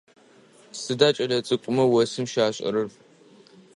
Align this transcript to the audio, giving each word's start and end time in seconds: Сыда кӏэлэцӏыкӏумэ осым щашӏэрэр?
Сыда 0.79 1.09
кӏэлэцӏыкӏумэ 1.15 1.83
осым 2.01 2.25
щашӏэрэр? 2.31 2.89